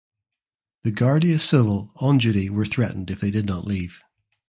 The 0.83 0.89
"Guardia 0.89 1.37
Civil" 1.37 1.91
on 1.97 2.17
duty 2.17 2.49
were 2.49 2.65
threatened 2.65 3.11
if 3.11 3.19
they 3.19 3.29
did 3.29 3.45
not 3.45 3.65
leave. 3.67 4.01